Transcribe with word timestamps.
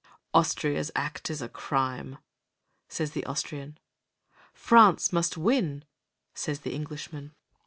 "Austria's 0.33 0.89
act 0.95 1.29
is 1.29 1.43
a 1.43 1.47
crime," 1.47 2.17
says 2.89 3.11
the 3.11 3.23
Austrian. 3.25 3.77
"France 4.51 5.13
must 5.13 5.37
win," 5.37 5.85
says 6.33 6.61
the 6.61 6.73
Englishman. 6.73 7.35